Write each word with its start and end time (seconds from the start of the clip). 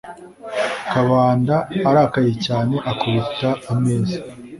kabanda 0.91 1.55
arakaye 1.89 2.33
cyane 2.45 2.75
akubita 2.91 3.49
ameza 3.71 4.17